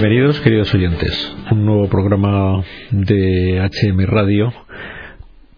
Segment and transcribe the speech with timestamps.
[0.00, 1.36] Bienvenidos, queridos oyentes.
[1.50, 4.50] Un nuevo programa de HM Radio.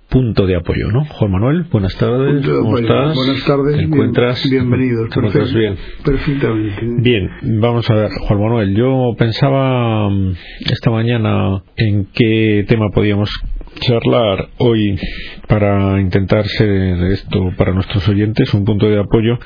[0.09, 1.05] Punto de apoyo, ¿no?
[1.05, 2.45] Juan Manuel, buenas tardes.
[2.45, 3.15] ¿Cómo estás?
[3.15, 3.77] Buenas tardes.
[3.77, 4.43] ¿Te encuentras?
[4.51, 5.07] Bienvenido.
[5.07, 5.77] ¿Te encuentras bien?
[6.05, 6.81] Perfectamente.
[6.83, 8.75] Bien, vamos a ver, Juan Manuel.
[8.75, 10.33] Yo pensaba mm,
[10.73, 13.31] esta mañana en qué tema podíamos
[13.79, 14.99] charlar hoy
[15.47, 19.39] para intentar ser esto para nuestros oyentes un punto de apoyo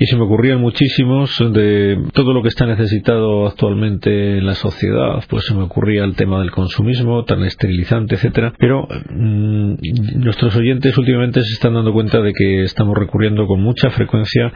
[0.00, 5.22] y se me ocurrían muchísimos de todo lo que está necesitado actualmente en la sociedad.
[5.28, 8.54] Pues se me ocurría el tema del consumismo tan esterilizante etcétera.
[8.58, 9.74] Pero mmm,
[10.16, 14.50] nuestros oyentes últimamente se están dando cuenta de que estamos recurriendo con mucha frecuencia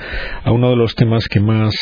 [0.44, 1.74] a uno de los temas que más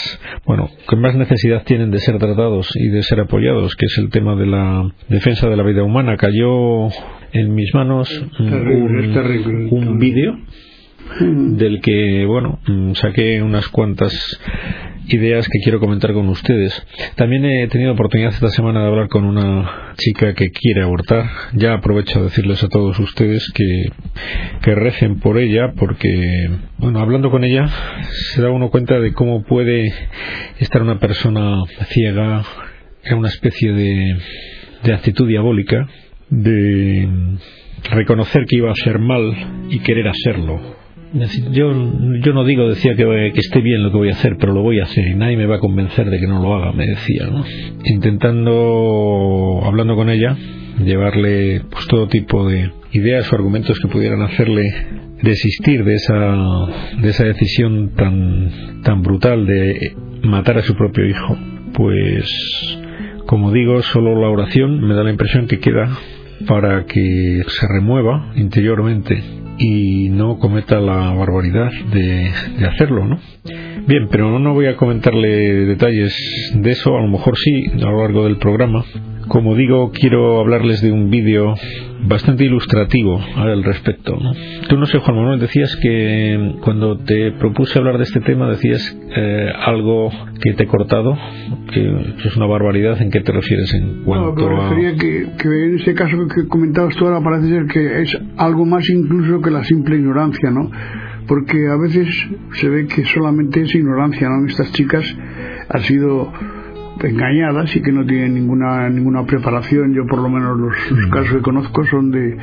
[0.45, 4.11] bueno que más necesidad tienen de ser tratados y de ser apoyados que es el
[4.11, 6.17] tema de la defensa de la vida humana.
[6.17, 6.89] Cayó
[7.33, 8.09] en mis manos
[8.39, 10.37] terrible, un, un vídeo
[11.20, 12.58] del que, bueno,
[12.95, 14.12] saqué unas cuantas
[15.08, 16.86] ideas que quiero comentar con ustedes.
[17.17, 21.28] También he tenido oportunidad esta semana de hablar con una chica que quiere abortar.
[21.55, 23.91] Ya aprovecho a decirles a todos ustedes que,
[24.62, 27.69] que por ella porque, bueno, hablando con ella
[28.34, 29.92] se da uno cuenta de cómo puede
[30.58, 31.58] estar una persona
[31.89, 32.42] ciega
[33.05, 34.17] en una especie de,
[34.84, 35.89] de actitud diabólica
[36.30, 37.08] de
[37.91, 39.34] reconocer que iba a ser mal
[39.70, 40.81] y querer hacerlo
[41.50, 41.72] yo,
[42.22, 44.80] yo no digo, decía que, esté bien lo que voy a hacer, pero lo voy
[44.80, 47.28] a hacer y nadie me va a convencer de que no lo haga, me decía.
[47.84, 50.36] Intentando, hablando con ella,
[50.83, 54.62] llevarle pues todo tipo de ideas o argumentos que pudieran hacerle
[55.22, 56.36] desistir de esa,
[57.00, 61.36] de esa decisión tan, tan brutal de matar a su propio hijo.
[61.74, 62.78] Pues,
[63.27, 65.90] como digo, solo la oración me da la impresión que queda
[66.46, 73.20] para que se remueva interiormente y no cometa la barbaridad de, de, hacerlo, ¿no?
[73.86, 76.14] Bien, pero no voy a comentarle detalles
[76.55, 78.84] de eso, a lo mejor sí, a lo largo del programa.
[79.29, 81.55] Como digo, quiero hablarles de un vídeo
[82.07, 84.17] bastante ilustrativo al respecto.
[84.20, 84.33] ¿no?
[84.68, 88.96] Tú no sé, Juan Manuel, decías que cuando te propuse hablar de este tema decías
[89.17, 91.17] eh, algo que te he cortado,
[91.73, 93.01] que, es una barbaridad.
[93.01, 94.95] ¿En qué te refieres en cuanto no, me refería a...?
[94.95, 98.89] Que, que en ese caso que comentabas tú ahora parece ser que es algo más
[98.90, 100.70] incluso que la simple ignorancia, ¿no?
[101.27, 102.08] Porque a veces
[102.52, 104.46] se ve que solamente es ignorancia, ¿no?
[104.46, 105.05] Estas chicas
[105.68, 106.33] han sido
[107.00, 111.36] engañadas y que no tienen ninguna ninguna preparación yo por lo menos los, los casos
[111.36, 112.36] que conozco son de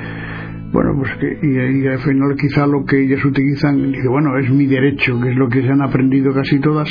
[0.72, 4.50] bueno pues que y, y, al final quizá lo que ellas utilizan dice bueno es
[4.52, 6.90] mi derecho que es lo que se han aprendido casi todas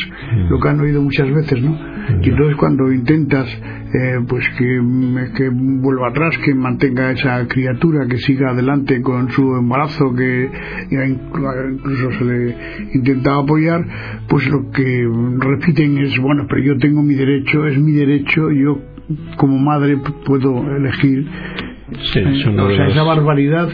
[0.50, 1.76] lo que han oído muchas veces no
[2.22, 3.46] y entonces cuando intentas
[3.94, 4.80] eh, pues que,
[5.36, 10.50] que vuelva atrás que mantenga esa criatura que siga adelante con su embarazo que
[10.90, 12.56] incluso se le
[12.94, 13.84] intenta apoyar
[14.28, 18.78] pues lo que repiten es bueno pero yo tengo mi derecho es mi derecho yo
[19.36, 21.26] como madre puedo elegir
[22.12, 23.68] Sí, o sea, esa barbaridad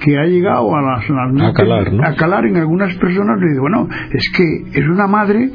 [0.00, 2.04] que ha llegado a, las, a, calar, ¿no?
[2.04, 5.50] a calar en algunas personas le digo, bueno, es que es una madre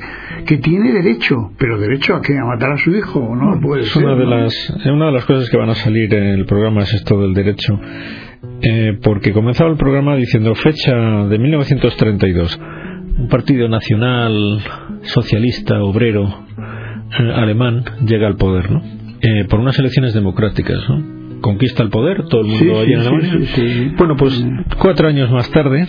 [0.45, 3.59] que tiene derecho, pero derecho a que a matar a su hijo, ¿no?
[3.59, 4.29] Puede es ser, una de ¿no?
[4.29, 7.33] las una de las cosas que van a salir en el programa es esto del
[7.33, 7.79] derecho,
[8.61, 12.61] eh, porque comenzaba el programa diciendo fecha de 1932,
[13.17, 14.61] un partido nacional
[15.01, 18.81] socialista obrero eh, alemán llega al poder, ¿no?
[19.21, 21.14] Eh, por unas elecciones democráticas, ¿no?
[21.45, 23.93] Conquista el poder, todo el mundo sí, allá sí, en Alemania.
[23.99, 24.43] Bueno, pues
[24.79, 25.85] cuatro años más tarde,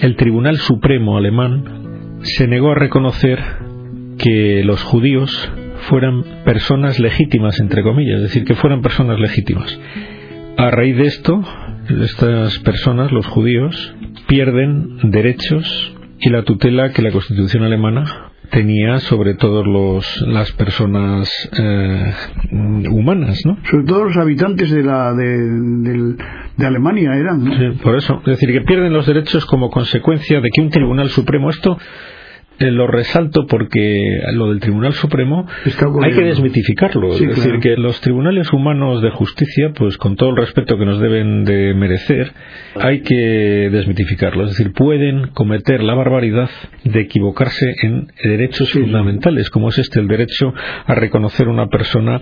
[0.00, 3.40] el Tribunal Supremo alemán se negó a reconocer
[4.16, 5.50] que los judíos
[5.88, 9.76] fueran personas legítimas, entre comillas, es decir, que fueran personas legítimas.
[10.56, 11.42] A raíz de esto,
[11.88, 13.92] estas personas, los judíos,
[14.28, 21.28] pierden derechos y la tutela que la Constitución alemana tenía sobre todos los las personas
[21.58, 22.12] eh,
[22.90, 23.58] humanas, ¿no?
[23.70, 26.16] Sobre todo los habitantes de la de, de,
[26.56, 27.52] de Alemania eran, ¿no?
[27.56, 31.10] Sí, por eso, es decir, que pierden los derechos como consecuencia de que un Tribunal
[31.10, 31.78] Supremo esto
[32.58, 33.98] eh, lo resalto porque
[34.32, 35.46] lo del Tribunal Supremo
[36.02, 37.12] hay que desmitificarlo.
[37.12, 37.42] Sí, es claro.
[37.52, 41.44] decir, que los tribunales humanos de justicia, pues con todo el respeto que nos deben
[41.44, 42.32] de merecer,
[42.80, 44.44] hay que desmitificarlo.
[44.44, 46.48] Es decir, pueden cometer la barbaridad
[46.84, 48.80] de equivocarse en derechos Sí.
[48.80, 50.52] fundamentales, como es este, el derecho
[50.86, 52.20] a reconocer una persona,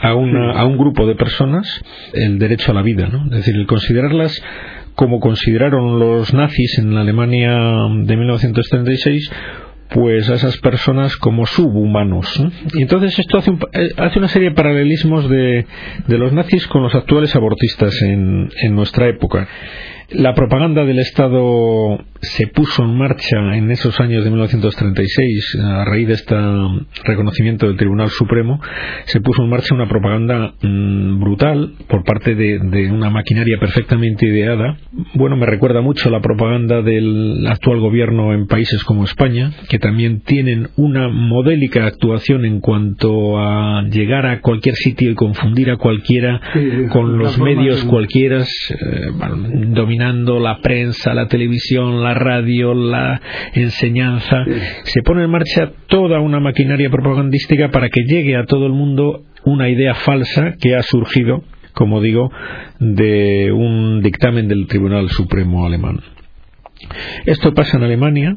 [0.00, 1.82] a, una, a un grupo de personas,
[2.12, 3.08] el derecho a la vida.
[3.08, 3.24] ¿no?
[3.26, 4.42] Es decir, el considerarlas
[4.94, 7.58] como consideraron los nazis en la Alemania
[8.04, 9.32] de 1936
[9.90, 12.40] pues a esas personas como subhumanos.
[12.40, 12.50] ¿no?
[12.74, 15.66] Y entonces esto hace, un, eh, hace, una serie de paralelismos de,
[16.06, 19.48] de, los nazis con los actuales abortistas en nuestra época.
[20.10, 26.08] La propaganda del Estado se puso en marcha en esos años de 1936, a raíz
[26.08, 26.34] de este
[27.04, 28.60] reconocimiento del Tribunal Supremo,
[29.04, 34.26] se puso en marcha una propaganda mm, brutal por parte de, de, una maquinaria perfectamente
[34.26, 34.78] ideada.
[35.14, 40.20] Bueno, me recuerda mucho la propaganda del actual gobierno en países como España, que también
[40.20, 46.40] tienen una modélica actuación en cuanto a llegar a cualquier sitio y confundir a cualquiera
[46.52, 49.48] Sí, con los medios cualquiera, eh, bueno,
[49.94, 53.20] dominando la prensa, la televisión, la radio, la
[53.52, 54.44] enseñanza.
[54.84, 59.22] Se pone en marcha toda una maquinaria propagandística para que llegue a todo el mundo
[59.44, 61.44] una idea falsa que ha surgido,
[61.74, 62.32] como digo,
[62.80, 66.00] de un dictamen del Tribunal Supremo alemán.
[67.24, 68.36] Esto pasa en Alemania.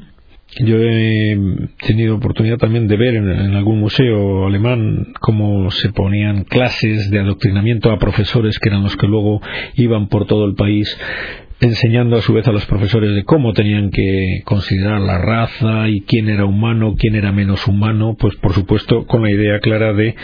[0.59, 1.37] Yo he
[1.85, 7.19] tenido oportunidad también de ver en, en algún museo alemán cómo se ponían clases de
[7.19, 9.41] adoctrinamiento a profesores que eran los que luego
[9.75, 10.97] iban por todo el país
[11.59, 16.01] enseñando a su vez a los profesores de cómo tenían que considerar la raza y
[16.01, 20.15] quién era humano, quién era menos humano, pues por supuesto con la idea clara de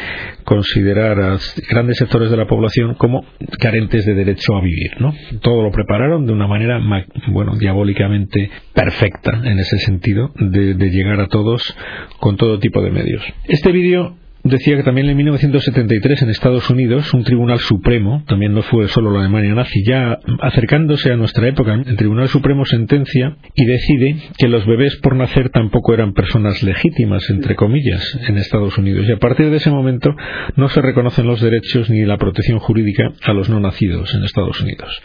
[0.44, 1.38] considerar a
[1.69, 3.25] grandes sectores de la población como
[3.59, 5.13] carentes de derecho a vivir, ¿no?
[5.41, 10.89] Todo lo prepararon de una manera, ma- bueno, diabólicamente perfecta en ese sentido, de, de
[10.89, 11.75] llegar a todos
[12.19, 13.24] con todo tipo de medios.
[13.47, 18.62] Este vídeo Decía que también en 1973 en Estados Unidos un tribunal supremo, también no
[18.62, 23.66] fue solo la Alemania nazi, ya acercándose a nuestra época, el tribunal supremo sentencia y
[23.66, 29.07] decide que los bebés por nacer tampoco eran personas legítimas, entre comillas, en Estados Unidos.
[29.07, 30.13] Y a partir de ese momento
[30.57, 34.60] no se reconocen los derechos ni la protección jurídica a los no nacidos en Estados
[34.60, 35.01] Unidos.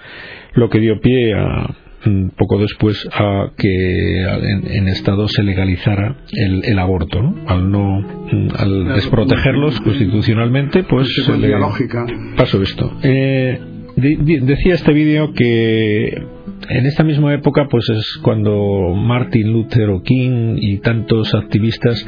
[0.55, 1.76] Lo que dio pie a,
[2.37, 7.35] poco después a que en, en Estados se legalizara el, el aborto, ¿no?
[7.47, 8.95] Al no, mm, al Claro.
[8.95, 12.06] desprotegerlos constitucionalmente, pues se le Consecuencia lógica.
[12.37, 12.93] pasó esto.
[13.03, 13.59] Eh,
[13.97, 16.06] decía este vídeo que
[16.71, 22.06] en esta misma época, pues es cuando Martin Luther King y tantos activistas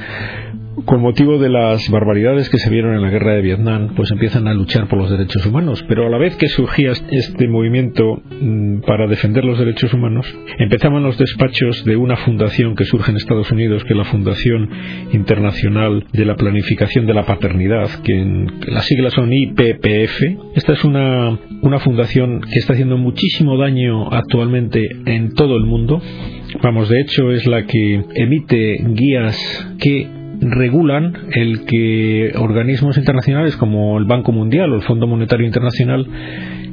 [0.84, 4.49] con motivo de las barbaridades que se vieron en la guerra de Vietnam, pues empiezan
[4.49, 5.84] a luchar por los derechos humanos.
[5.88, 10.26] Pero a la vez que surgía este movimiento mm, para defender los derechos humanos,
[10.58, 14.70] empezaban los despachos de una fundación que surge en Estados Unidos, que es la Fundación
[15.12, 20.22] Internacional de la Planificación de la Paternidad, que en, las siglas son IPPF.
[20.55, 26.00] Esta es una, una fundación que está haciendo muchísimo daño actualmente en todo el mundo.
[26.62, 29.37] Vamos, de hecho es la que emite guías
[29.78, 36.07] que regulan el que organismos internacionales como el Banco Mundial o el Fondo Monetario Internacional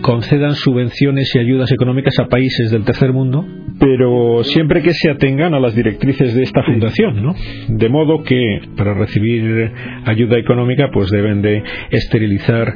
[0.02, 3.46] concedan subvenciones y ayudas económicas a países del tercer mundo,
[3.80, 7.36] pero siempre que se atengan a las directrices de esta fundación, ¿no?
[7.68, 9.72] De modo que para recibir
[10.06, 12.74] ayuda económica pues deben de esterilizar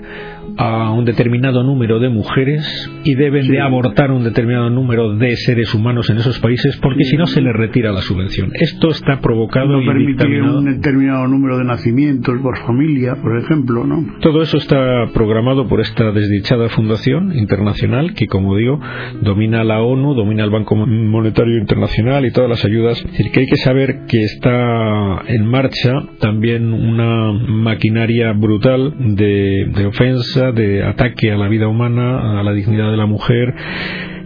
[0.57, 3.51] a un determinado número de mujeres y deben Sí.
[3.51, 7.41] de abortar un determinado número de seres humanos en esos países porque si no se
[7.41, 8.51] les retira la subvención.
[8.59, 10.59] Esto está provocado No dictaminado.
[10.59, 14.06] un determinado número de nacimientos por familia, por ejemplo, ¿no?
[14.19, 18.80] Todo eso está programado por esta desdichada fundación internacional que, como digo,
[19.22, 22.98] domina la ONU, domina el Banco Monetario Internacional y todas las ayudas.
[23.00, 29.86] Es decir, que hay que saber que está en marcha también una maquinaria brutal de,
[29.86, 33.54] ofensa, de ataque a la vida humana, a la dignidad de la mujer.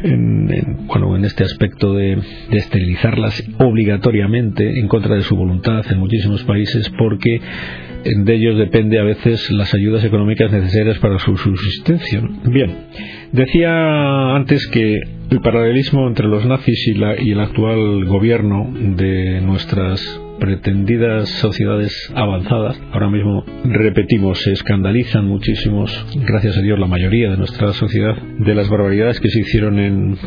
[0.03, 2.19] En, en, bueno, en este aspecto de
[2.51, 7.39] esterilizarlas obligatoriamente en contra de su voluntad en muchísimos países porque
[8.05, 12.21] de ellos depende a veces las ayudas económicas necesarias para su subsistencia.
[12.45, 12.71] Bien,
[13.31, 14.99] decía antes que
[15.31, 22.11] el paralelismo entre los nazis y, la, y el actual gobierno de nuestras pretendidas sociedades
[22.13, 25.91] avanzadas, ahora mismo repetimos, se escandalizan muchísimos,
[26.27, 30.17] gracias a Dios la mayoría de nuestra sociedad, de las barbaridades que se hicieron en,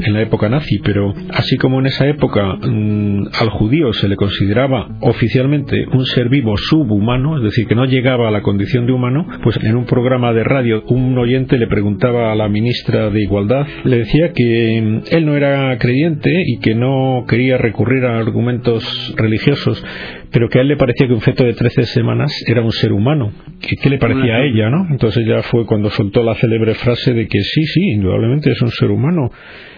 [0.00, 4.16] en la época nazi, pero así como en esa época mmm, al judío se le
[4.16, 8.92] consideraba oficialmente un ser vivo subhumano, es decir, que no llegaba a la condición de
[8.92, 13.22] humano, pues en un programa de radio un oyente le preguntaba a la ministra de
[13.22, 19.14] Igualdad, le decía que él no era creyente y que no quería recurrir a argumentos
[19.16, 19.84] religiosos
[20.30, 22.92] pero que a él le parecía que un feto de 13 semanas era un ser
[22.92, 23.32] humano.
[23.60, 24.86] ¿Qué, qué le parecía a ella, no?
[24.90, 28.70] Entonces ya fue cuando soltó la célebre frase de que sí, sí, indudablemente es un
[28.70, 29.30] ser humano.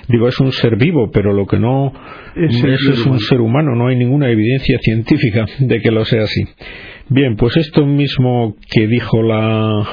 [0.09, 1.93] Digo, es un ser vivo, pero lo que no
[2.35, 6.23] es, eso es un ser humano, no hay ninguna evidencia científica de que lo sea
[6.23, 6.43] así.
[7.13, 9.85] Bien, pues esto mismo que dijo la,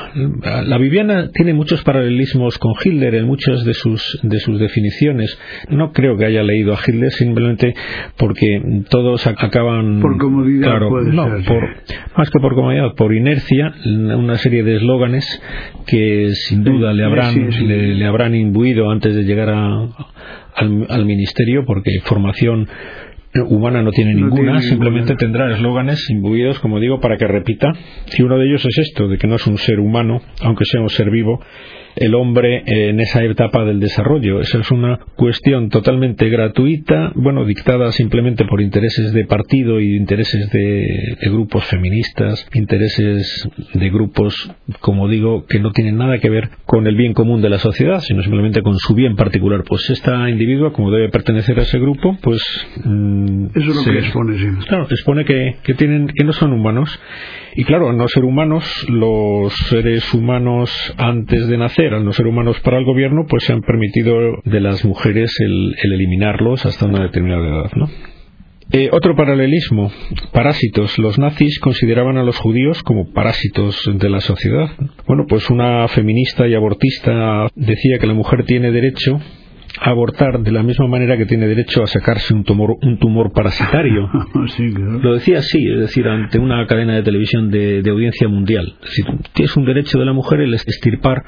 [0.63, 5.35] la Viviana tiene muchos paralelismos con Hitler en muchas de sus, de sus definiciones.
[5.67, 7.73] No creo que haya leído a Hitler simplemente
[8.17, 9.99] porque todos acaban.
[9.99, 11.63] Por comodidad, claro, no, por,
[12.15, 15.25] más que por comodidad, por inercia, una serie de eslóganes
[15.87, 19.87] que sin duda le habrán, le, habrán imbuido antes de llegar a,
[20.55, 22.67] al, al ministerio, porque formación
[23.47, 27.73] humana no tiene ninguna, simplemente tendrá eslóganes imbuidos, como digo, para que repita.
[28.17, 30.81] Y uno de ellos es esto, de que no es un ser humano, aunque sea
[30.81, 31.41] un ser vivo,
[31.99, 34.39] el hombre en esa etapa del desarrollo.
[34.39, 40.49] Esa es una cuestión totalmente gratuita, bueno, dictada simplemente por intereses de partido y intereses
[40.51, 46.87] de, grupos feministas, intereses de grupos, como digo, que no tienen nada que ver con
[46.87, 49.63] el bien común de la sociedad, sino simplemente con su bien particular.
[49.67, 52.41] Pues esta individua, como debe pertenecer a ese grupo, pues...
[52.83, 54.47] Mm, Eso es lo que expone, sí.
[54.67, 56.99] Claro, expone que, que, tienen, que no son humanos.
[57.55, 62.59] Y claro, no ser humanos, los seres humanos antes de nacer, al no ser humanos
[62.61, 67.47] para el gobierno, pues se han permitido de las mujeres el, eliminarlos hasta una determinada
[67.47, 67.87] edad, ¿no?
[68.69, 69.91] Eh, otro paralelismo,
[70.33, 70.99] parásitos.
[70.99, 74.69] Los nazis consideraban a los judíos como parásitos de la sociedad.
[75.07, 79.21] Bueno, pues una feminista y abortista decía que la mujer tiene derecho
[79.79, 83.31] a abortar de la misma manera que tiene derecho a sacarse un tumor, un tumor
[83.31, 84.09] parasitario.
[85.01, 88.75] Lo decía así, es decir, ante una cadena de televisión de, audiencia mundial.
[88.83, 91.23] Es decir, tienes un derecho de la mujer el estirpar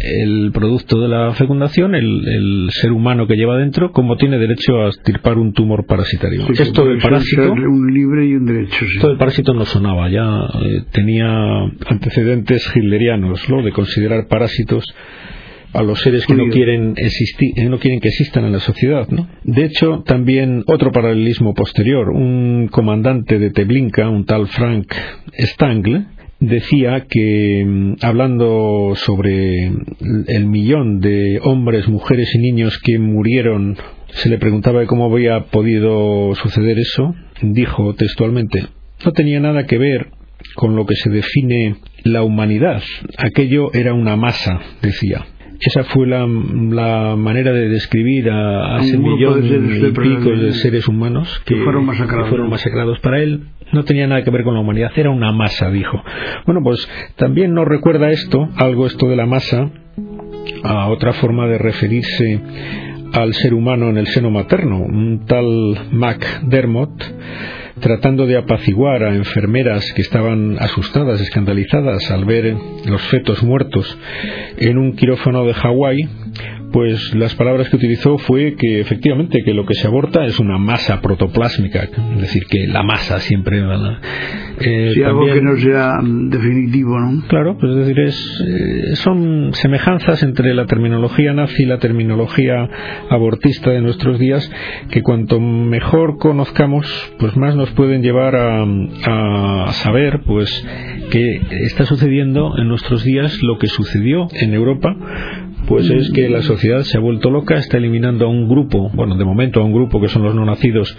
[0.00, 4.88] el producto de la fecundación, el, ser humano que lleva dentro, como tiene derecho a
[4.88, 6.46] estirpar un tumor parasitario.
[6.50, 7.52] esto del parásito.
[7.52, 8.84] Un libre y un derecho.
[8.84, 11.28] Esto del parásito no sonaba, ya eh, tenía
[11.86, 13.62] antecedentes hitlerianos, ¿no?
[13.62, 14.84] de considerar parásitos
[15.72, 19.06] a los seres que no quieren existir, eh, no quieren que existan en la sociedad,
[19.10, 19.28] ¿no?
[19.44, 24.94] De hecho, también otro paralelismo posterior, un comandante de Teblinka, un tal Frank
[25.38, 26.06] Stangle,
[26.40, 29.72] decía que mm, hablando sobre
[30.28, 33.76] el millón de hombres, mujeres y niños que murieron,
[34.08, 38.66] se le preguntaba cómo había podido suceder eso, dijo textualmente,
[39.04, 40.08] no tenía nada que ver
[40.54, 42.82] con lo que se define la humanidad,
[43.18, 45.26] aquello era una masa, decía.
[45.60, 46.24] Esa fue la,
[47.16, 52.28] manera de describir a, ese millón de y pico de seres humanos que, fueron masacrados.
[52.28, 53.00] fueron masacrados.
[53.00, 56.02] Para él no tenía nada que ver con la humanidad, era una masa, dijo.
[56.46, 59.70] Bueno, pues también nos recuerda esto, algo esto de la masa,
[60.62, 62.40] a otra forma de referirse
[63.12, 64.78] al ser humano en el seno materno.
[64.78, 65.46] Un tal
[65.92, 66.90] Mac Dermot
[67.80, 72.56] tratando de apaciguar a enfermeras que estaban asustadas, escandalizadas al ver
[72.86, 73.98] los fetos muertos
[74.58, 76.08] en un quirófano de Hawái,
[76.72, 80.58] pues las palabras que utilizó fue que efectivamente que lo que se aborta es una
[80.58, 83.62] masa protoplásmica, es decir, que la masa siempre
[84.60, 87.26] eh, sí, algo que no sea definitivo, ¿no?
[87.28, 92.68] Claro, pues es decir, es, eh, son semejanzas entre la terminología nazi y la terminología
[93.10, 94.50] abortista de nuestros días
[94.90, 96.86] que cuanto mejor conozcamos,
[97.18, 98.64] pues más nos pueden llevar a,
[99.06, 100.66] a saber, pues
[101.10, 104.94] que está sucediendo en nuestros días lo que sucedió en Europa
[105.68, 109.16] pues es que la sociedad se ha vuelto loca, está eliminando a un grupo, bueno,
[109.16, 110.96] de momento a un grupo que son los no nacidos,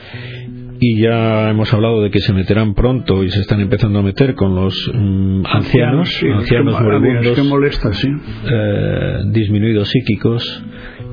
[0.79, 4.35] y ya hemos hablado de que se meterán pronto y se están empezando a meter
[4.35, 7.37] con los mm, ancianos, ancianos moribundos,
[8.49, 10.63] eh, disminuidos psíquicos,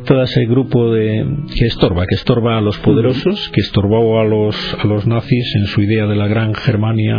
[0.05, 1.27] todo ese grupo de
[1.59, 5.67] que estorba, que estorba a los poderosos, que estorbó a los a los nazis en
[5.67, 7.17] su idea de la gran Germania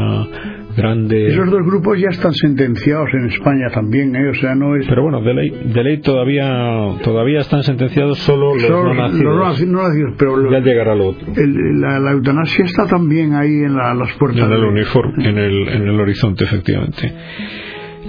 [0.77, 1.27] grande.
[1.27, 4.29] Esos dos grupos ya están sentenciados en España también, ¿eh?
[4.29, 4.87] o sea, no es.
[4.87, 9.65] Pero bueno, de ley, de ley todavía todavía están sentenciados solo los no nacidos.
[9.67, 11.27] no nacidos pero ya llegará lo otro.
[11.35, 14.45] la, eutanasia está también ahí en las puertas.
[14.45, 17.13] En el uniforme, en el, en el horizonte, efectivamente.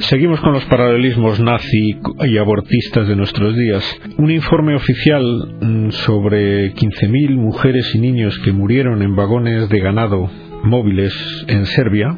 [0.01, 4.01] Seguimos con los paralelismos nazi y abortistas de nuestros días.
[4.17, 5.25] Un informe oficial
[5.61, 10.31] mm, sobre 15.000 mujeres y niños que murieron en vagones de ganado
[10.63, 11.13] móviles
[11.49, 12.17] en Serbia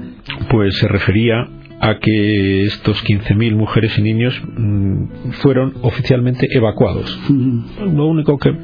[0.49, 1.47] pues se refería
[1.81, 7.19] a que estos 15.000 mujeres y niños mm, fueron oficialmente evacuados.
[7.31, 8.55] Lo único que,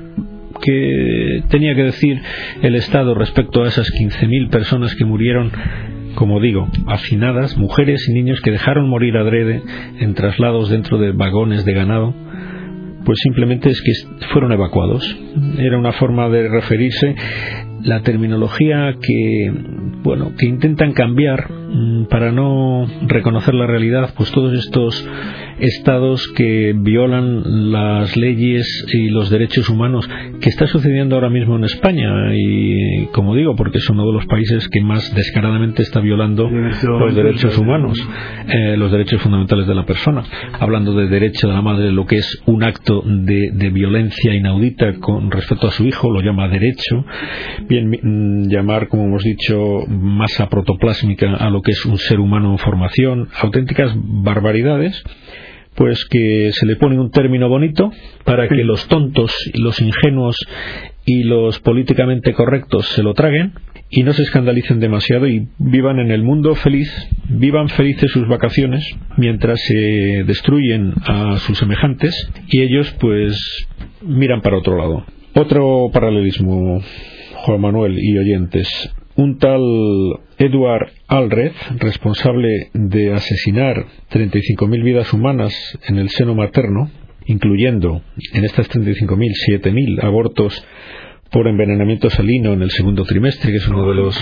[0.60, 2.20] que tenía que decir
[2.62, 5.50] el Estado respecto a esas 15.000 personas que murieron
[6.16, 9.62] como digo, hacinadas, mujeres y niños que dejaron morir adrede
[10.00, 12.14] en traslados dentro de vagones de ganado,
[13.04, 13.92] pues simplemente es que
[14.32, 15.04] fueron evacuados.
[15.58, 17.14] Era una forma de referirse
[17.82, 19.52] la terminología que
[20.02, 21.65] bueno que intentan cambiar
[22.08, 25.06] para no reconocer la realidad pues todos estos
[25.58, 30.08] estados que violan las leyes y los derechos humanos,
[30.40, 34.26] que está sucediendo ahora mismo en España y, como digo, porque es uno de los
[34.26, 37.98] países que más descaradamente está violando los derechos humanos,
[38.48, 40.24] eh, los derechos fundamentales de la persona.
[40.58, 44.94] Hablando de derecho de la madre, lo que es un acto de, de violencia inaudita
[45.00, 47.04] con respecto a su hijo, lo llama derecho.
[47.68, 52.52] Bien, mm, llamar, como hemos dicho, masa protoplásmica a lo que es un ser humano
[52.52, 55.02] en formación, auténticas barbaridades
[55.74, 57.90] pues que se le pone un término bonito
[58.24, 60.36] para que los tontos, los ingenuos
[61.04, 63.52] y los políticamente correctos se lo traguen
[63.90, 66.90] y no se escandalicen demasiado y vivan en el mundo feliz,
[67.28, 68.84] vivan felices sus vacaciones
[69.16, 72.14] mientras se destruyen a sus semejantes
[72.48, 73.38] y ellos pues
[74.02, 75.04] miran para otro lado.
[75.34, 76.80] Otro paralelismo,
[77.34, 78.95] Juan Manuel y oyentes.
[79.16, 79.62] Un tal
[80.36, 85.54] Edward Alred, responsable de asesinar 35.000 vidas humanas
[85.88, 86.90] en el seno materno,
[87.24, 88.02] incluyendo
[88.34, 90.62] en estas 35.000 7.000 abortos
[91.30, 94.20] por envenenamiento salino en el segundo trimestre, que es uno de los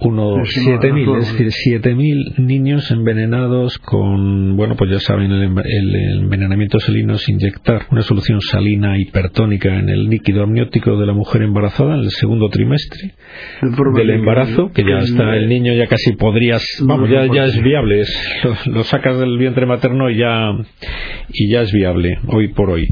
[0.00, 5.94] uno siete mil, es decir, siete mil niños envenenados con, bueno, pues ya saben, el,
[6.20, 11.42] envenenamiento salino es inyectar una solución salina hipertónica en el líquido amniótico de la mujer
[11.42, 13.14] embarazada en el segundo trimestre
[13.94, 18.04] del embarazo, que ya está el niño ya casi podrías, vamos, ya, ya es viable,
[18.66, 20.52] lo, sacas del vientre materno y ya
[21.32, 22.86] y ya es viable hoy por hoy.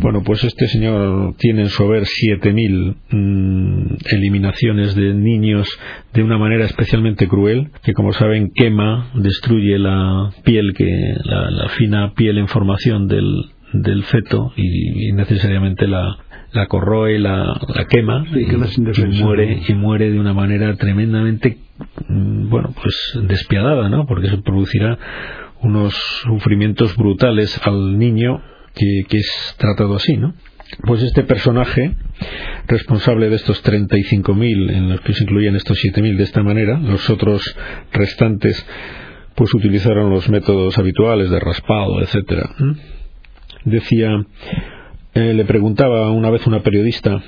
[0.00, 5.68] Bueno, pues este señor tiene en su haber siete mil Mm, eliminaciones de niños
[6.12, 12.12] de una manera especialmente cruel, que como saben quema, destruye la piel, que la, fina
[12.14, 16.18] piel en formación del, del feto y, necesariamente la,
[16.52, 21.58] la corroe, la, la quema y, muere y muere de una manera tremendamente
[22.08, 24.06] mm, bueno pues despiadada, ¿no?
[24.06, 24.98] Porque se producirá
[25.66, 28.40] unos sufrimientos brutales al niño
[28.74, 30.34] que, es tratado así, ¿no?
[30.84, 31.96] Pues este personaje,
[32.66, 37.08] responsable de estos 35.000, en los que se incluían estos 7.000 de esta manera, los
[37.08, 37.42] otros
[37.92, 38.66] restantes,
[39.34, 42.50] pues utilizaron los métodos habituales de raspado, etcétera.
[43.64, 44.26] Decía,
[45.14, 47.22] eh, le preguntaba una vez una periodista,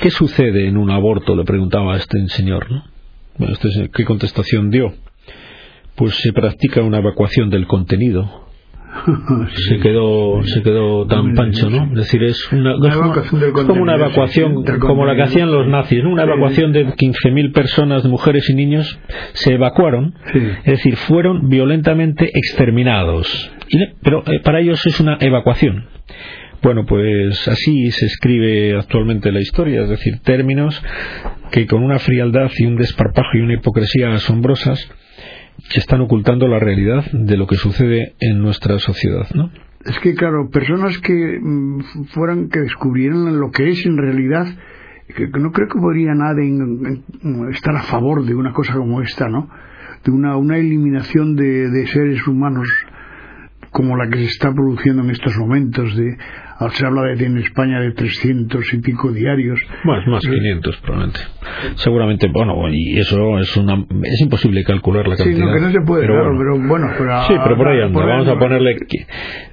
[0.00, 1.34] ¿qué sucede en un aborto?
[1.36, 2.84] Le preguntaba a este señor, ¿no?
[3.38, 4.94] Bueno, este, ¿qué contestación dio?
[5.96, 8.42] Pues se practica una evacuación del contenido.
[9.68, 12.74] Se quedó se quedó tan pancho no es decir es una,
[13.64, 18.50] como una evacuación como la que hacían los nazis una evacuación de 15.000 personas mujeres
[18.50, 18.98] y niños
[19.32, 20.14] se evacuaron.
[20.34, 23.50] Es decir fueron violentamente exterminados.
[24.02, 25.86] Pero eh, para ellos es una evacuación.
[26.62, 30.80] Bueno, pues así se escribe actualmente la historia, es decir, términos
[31.50, 34.88] que con una frialdad y un desparpajo y una hipocresía asombrosas
[35.74, 39.50] están ocultando la realidad de lo que sucede en nuestra sociedad, ¿no?
[39.84, 44.46] Es que, claro, personas que mm, fueran, que descubrieran lo que es en realidad,
[45.14, 46.52] que, no creo que podría nadie
[47.50, 49.48] estar a favor de una cosa como esta, ¿no?
[50.04, 52.68] De una, eliminación de, de seres humanos
[53.70, 56.16] como la que se está produciendo en estos momentos de
[56.70, 59.60] se habla de en España de 300 y pico diarios.
[59.84, 61.20] Más, más 500 probablemente.
[61.76, 65.36] Seguramente, bueno, y eso es una es imposible calcular la cantidad.
[65.36, 66.88] Sí, no, que no se puede, pero, claro, pero bueno.
[66.96, 68.04] Pero sí, pero por ahí anda.
[68.04, 68.76] Vamos a ponerle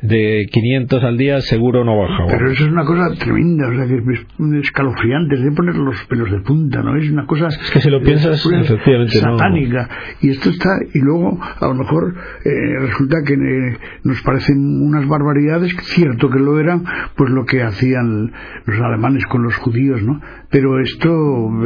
[0.02, 2.26] de 500 al día, seguro no baja.
[2.28, 6.04] Pero eso es una cosa tremenda, o sea, que es escalofriante, es de poner los
[6.06, 6.95] pelos de punta, ¿no?
[6.95, 7.48] Es una cosa.
[7.48, 9.89] Es que si lo piensas, efectivamente, satánica.
[10.22, 15.08] Y esto está, y luego, a lo mejor, eh, resulta que eh, nos parecen unas
[15.08, 16.84] barbaridades, cierto que lo eran,
[17.16, 18.32] pues lo que hacían
[18.66, 20.22] los alemanes con los judíos, ¿no?
[20.50, 21.10] Pero esto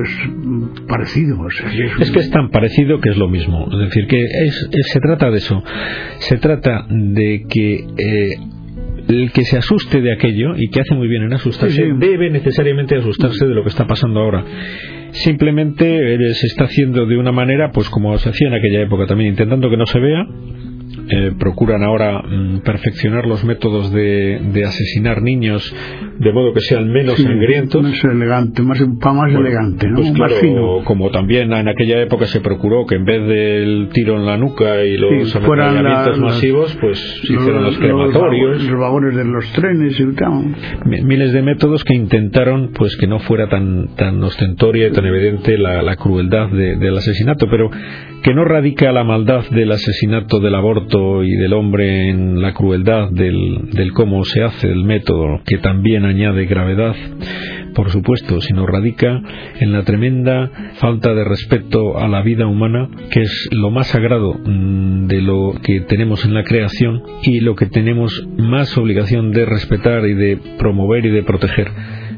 [0.04, 0.10] es
[0.88, 1.48] parecido.
[1.48, 3.68] es, que es tan parecido que es lo mismo.
[3.72, 4.26] Es decir, que
[4.84, 5.64] se trata de eso.
[6.20, 8.30] Se trata de que eh,
[9.08, 12.96] el que se asuste de aquello y que hace muy bien en asustarse debe necesariamente
[12.96, 14.46] asustarse de lo que está pasando ahora
[15.12, 19.06] simplemente eh, se está haciendo de una manera pues como se hacía en aquella época
[19.06, 20.26] también intentando que no se vea
[21.10, 25.74] eh, procuran ahora mm, perfeccionar los métodos de, de, asesinar niños
[26.20, 27.82] de modo que sean menos sangrientos.
[27.82, 29.98] Más elegante, más, más elegante, ¿no?
[29.98, 34.38] Pues como también en aquella época se procuró que en vez del tiro en la
[34.38, 35.40] nuca y los sí,
[36.20, 38.64] masivos, pues se hicieron los, crematorios.
[38.64, 40.56] Los, vagones de los trenes y tal.
[40.86, 45.58] Miles de métodos que intentaron pues que no fuera tan, tan ostentoria y tan evidente
[45.58, 47.70] la, la crueldad de, del asesinato, pero
[48.24, 53.10] que no radica la maldad del asesinato, del aborto y del hombre en la crueldad
[53.12, 56.96] del, del cómo se hace, el método, que también añade gravedad,
[57.74, 59.22] por supuesto, sino radica
[59.60, 64.34] en la tremenda falta de respeto a la vida humana, que es lo más sagrado
[64.34, 69.46] mm, de lo que tenemos en la creación y lo que tenemos más obligación de
[69.46, 71.72] respetar y de promover y de proteger.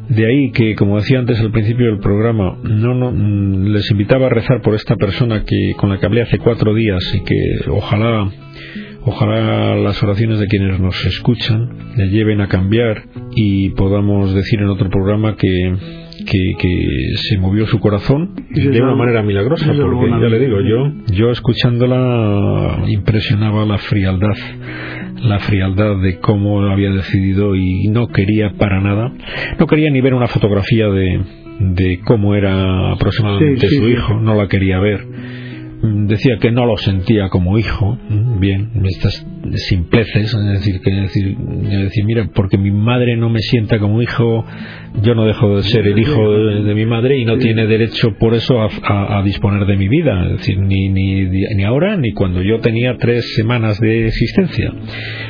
[0.10, 4.28] De ahí que, como decía antes al principio del programa, no, no, mm, les invitaba
[4.28, 7.70] a rezar por esta persona que con la que hablé hace cuatro días y que
[7.70, 8.30] ojalá
[9.08, 13.04] Ojalá las oraciones de quienes nos escuchan le lleven a cambiar
[13.36, 15.76] y podamos decir en otro programa que,
[16.26, 16.56] que,
[17.16, 22.84] se movió su corazón de una manera milagrosa, porque ya le digo, yo, yo escuchándola
[22.88, 24.36] impresionaba la frialdad
[25.22, 29.12] la frialdad de cómo había decidido y no quería para nada,
[29.58, 31.22] no quería ni ver una fotografía de,
[31.60, 35.06] de cómo era aproximadamente su hijo, no la quería ver
[35.82, 37.98] decía que no lo sentía como hijo,
[38.40, 39.26] bien, estas
[39.68, 44.46] simpleces, es decir, que decir, decir, mira, porque mi madre no me sienta como hijo,
[45.02, 48.34] yo no dejo de ser el hijo de, mi madre y no tiene derecho por
[48.34, 52.60] eso a, disponer de mi vida, es decir, ni, ni, ni ahora ni cuando yo
[52.60, 54.72] tenía tres semanas de existencia.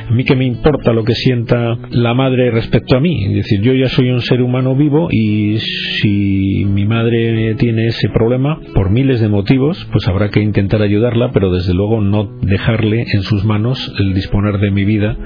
[0.08, 3.60] A mí que me importa lo que sienta la madre respecto a mí, es decir,
[3.60, 8.90] yo ya soy un ser humano vivo y si mi madre tiene ese problema, por
[8.90, 13.44] miles de motivos, pues habrá que intentar ayudarla, pero desde luego no dejarle en sus
[13.44, 15.16] manos el disponer de mi vida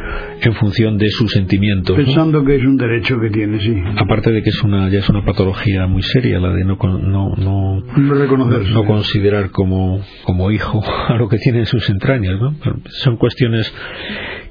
[0.42, 1.96] en función de sus sentimientos.
[1.96, 3.74] Pensando que es un derecho que tiene, sí.
[3.96, 7.34] Aparte de que es una, ya es una patología muy seria la de no, no,
[7.36, 12.40] no, no, considerar como, como hijo a lo que tiene en sus entrañas.
[12.40, 12.56] ¿no?
[12.86, 13.72] Son cuestiones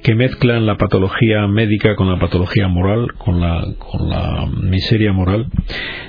[0.02, 5.46] que mezclan la patología médica con la patología moral, con la, con la miseria moral,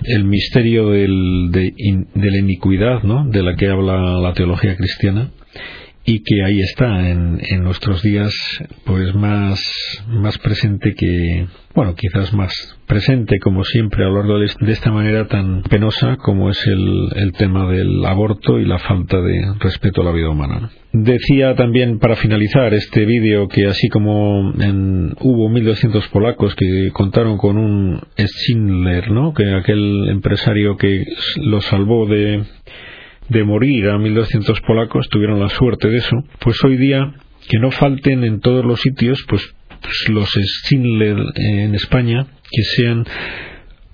[0.04, 1.74] el misterio del, de,
[2.14, 3.26] de la iniquidad, ¿no?
[3.26, 5.32] de la que habla la teología cristiana,
[6.04, 8.34] y que ahí está en, en, nuestros días
[8.86, 9.60] pues más,
[10.08, 12.52] más presente que bueno quizás más
[12.88, 17.32] presente como siempre a lo largo de esta manera tan penosa como es el, el
[17.34, 22.16] tema del aborto y la falta de respeto a la vida humana decía también para
[22.16, 29.12] finalizar este vídeo que así como en, hubo 1200 polacos que contaron con un Schindler
[29.12, 29.34] ¿no?
[29.34, 31.06] que aquel empresario que
[31.38, 32.44] lo salvó de
[33.32, 37.14] de morir a 1.200 polacos, tuvieron la suerte de eso, pues hoy día
[37.48, 43.06] que no falten en todos los sitios pues, pues los Schindler en España que sean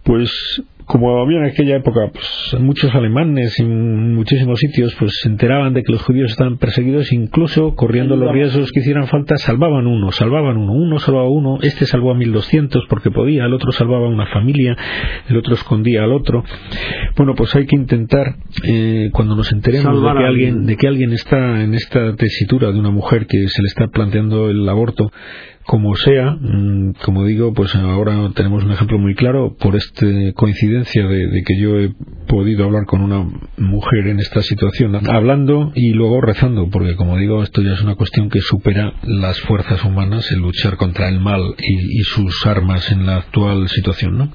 [0.03, 0.31] pues
[0.87, 5.83] como había en aquella época pues, muchos alemanes en muchísimos sitios pues se enteraban de
[5.83, 10.57] que los judíos estaban perseguidos incluso corriendo los riesgos que hicieran falta salvaban uno salvaban
[10.57, 10.71] uno.
[10.71, 14.77] Uno salvaba uno este salvó a 1200 porque podía el otro salvaba a una familia
[15.27, 16.43] el otro escondía al otro.
[17.17, 20.65] Bueno pues hay que intentar eh, cuando nos enteremos de que alguien.
[20.65, 24.49] de que alguien está en esta tesitura de una mujer que se le está planteando
[24.49, 25.11] el aborto
[25.67, 31.05] como sea, mm, como digo, pues ahora tenemos un ejemplo muy claro por esta coincidencia
[31.05, 31.93] de, que yo he
[32.25, 33.27] podido hablar con una
[33.57, 37.95] mujer en esta situación, hablando y luego rezando, porque como digo, esto ya es una
[37.95, 43.05] cuestión que supera las fuerzas humanas, el luchar contra el mal y, sus armas en
[43.05, 44.31] la actual situación.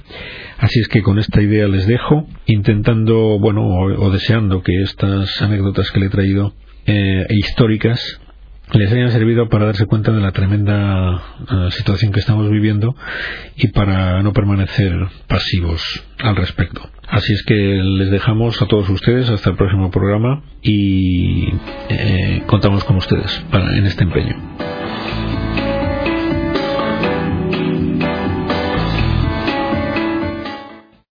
[0.59, 5.91] Así es que con esta idea les dejo, intentando, bueno, o, deseando que estas anécdotas
[5.91, 6.53] que le he traído
[6.85, 8.21] eh, históricas
[8.73, 12.95] les hayan servido para darse cuenta de la tremenda eh, situación que estamos viviendo
[13.57, 14.93] y para no permanecer
[15.29, 15.83] pasivos
[16.19, 16.81] al respecto.
[17.09, 21.49] Así es que les dejamos a todos ustedes hasta el próximo programa y
[21.91, 24.72] eh, contamos con ustedes para, en este empeño.